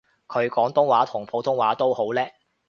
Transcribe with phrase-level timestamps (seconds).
[0.27, 2.31] 佢廣東話同普通話都好叻